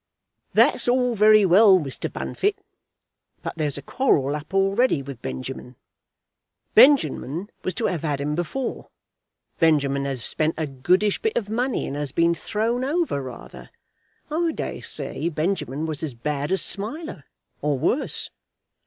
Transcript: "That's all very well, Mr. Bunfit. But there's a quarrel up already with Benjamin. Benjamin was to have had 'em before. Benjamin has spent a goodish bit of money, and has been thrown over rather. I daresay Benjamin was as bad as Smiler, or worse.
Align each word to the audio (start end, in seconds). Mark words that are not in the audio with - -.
"That's 0.55 0.87
all 0.87 1.13
very 1.13 1.45
well, 1.45 1.77
Mr. 1.77 2.11
Bunfit. 2.11 2.57
But 3.43 3.53
there's 3.57 3.77
a 3.77 3.83
quarrel 3.83 4.35
up 4.35 4.51
already 4.51 5.03
with 5.03 5.21
Benjamin. 5.21 5.75
Benjamin 6.73 7.51
was 7.61 7.75
to 7.75 7.85
have 7.85 8.01
had 8.01 8.19
'em 8.19 8.33
before. 8.33 8.89
Benjamin 9.59 10.05
has 10.05 10.23
spent 10.23 10.55
a 10.57 10.65
goodish 10.65 11.21
bit 11.21 11.37
of 11.37 11.51
money, 11.51 11.85
and 11.85 11.95
has 11.95 12.11
been 12.11 12.33
thrown 12.33 12.83
over 12.83 13.21
rather. 13.21 13.69
I 14.31 14.53
daresay 14.53 15.29
Benjamin 15.29 15.85
was 15.85 16.01
as 16.01 16.15
bad 16.15 16.51
as 16.51 16.63
Smiler, 16.63 17.25
or 17.61 17.77
worse. 17.77 18.31